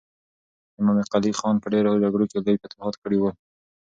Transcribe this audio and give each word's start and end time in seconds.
امام 0.79 0.97
قلي 1.13 1.31
خان 1.39 1.55
په 1.61 1.67
ډېرو 1.73 2.01
جګړو 2.03 2.25
کې 2.31 2.37
لوی 2.43 2.61
فتوحات 2.61 2.95
کړي 3.03 3.17
ول. 3.19 3.33